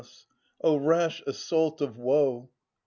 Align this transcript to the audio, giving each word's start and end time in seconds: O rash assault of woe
O 0.61 0.77
rash 0.77 1.21
assault 1.27 1.79
of 1.79 1.95
woe 1.99 2.49